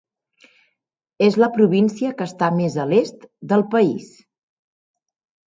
És 1.25 1.37
la 1.43 1.49
província 1.57 2.13
que 2.21 2.27
està 2.31 2.49
més 2.61 2.79
a 2.85 2.87
l'est 2.93 3.29
del 3.53 3.65
país. 3.77 4.09